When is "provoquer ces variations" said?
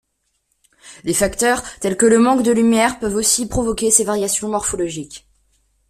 3.47-4.49